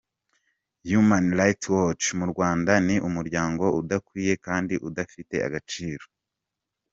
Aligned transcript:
Human 0.91 1.25
Rights 1.39 1.67
Watch 1.73 2.05
mu 2.19 2.25
Rwanda 2.31 2.73
ni 2.85 2.95
umuryango 3.07 3.65
udakwiye 3.79 4.33
kandi 4.45 4.73
udafite 4.87 5.35
agaciro. 5.47 6.05